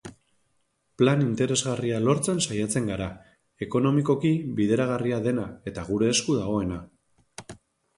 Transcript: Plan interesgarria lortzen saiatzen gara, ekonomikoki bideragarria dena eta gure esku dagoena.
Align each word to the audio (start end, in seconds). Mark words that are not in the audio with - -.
Plan 1.01 1.21
interesgarria 1.25 1.99
lortzen 2.07 2.41
saiatzen 2.47 2.89
gara, 2.93 3.11
ekonomikoki 3.69 4.35
bideragarria 4.61 5.25
dena 5.31 5.49
eta 5.73 5.89
gure 5.95 6.15
esku 6.19 6.43
dagoena. 6.45 6.87